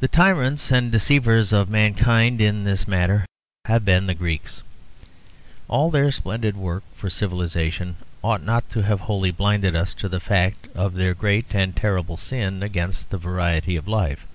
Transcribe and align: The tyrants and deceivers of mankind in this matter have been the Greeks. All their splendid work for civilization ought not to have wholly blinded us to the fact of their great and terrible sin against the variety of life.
The 0.00 0.08
tyrants 0.08 0.70
and 0.70 0.92
deceivers 0.92 1.50
of 1.50 1.70
mankind 1.70 2.38
in 2.38 2.64
this 2.64 2.86
matter 2.86 3.24
have 3.64 3.82
been 3.82 4.04
the 4.06 4.12
Greeks. 4.12 4.60
All 5.68 5.88
their 5.90 6.12
splendid 6.12 6.54
work 6.54 6.82
for 6.94 7.08
civilization 7.08 7.96
ought 8.22 8.42
not 8.42 8.68
to 8.72 8.82
have 8.82 9.00
wholly 9.00 9.30
blinded 9.30 9.74
us 9.74 9.94
to 9.94 10.10
the 10.10 10.20
fact 10.20 10.68
of 10.74 10.92
their 10.92 11.14
great 11.14 11.54
and 11.54 11.74
terrible 11.74 12.18
sin 12.18 12.62
against 12.62 13.08
the 13.08 13.16
variety 13.16 13.74
of 13.74 13.88
life. 13.88 14.26